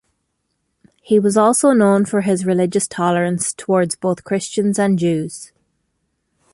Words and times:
He 1.03 1.19
was 1.19 1.37
also 1.37 1.73
known 1.73 2.05
for 2.05 2.21
his 2.21 2.43
religious 2.43 2.87
tolerance, 2.87 3.53
towards 3.53 3.95
both 3.95 4.23
Christians 4.23 4.79
and 4.79 4.97
Jews. 4.97 5.51